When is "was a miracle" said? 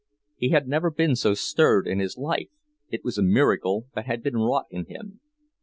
3.03-3.85